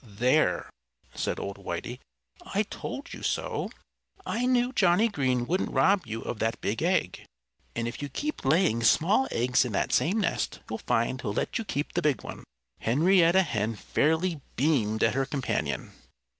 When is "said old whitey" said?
1.13-1.99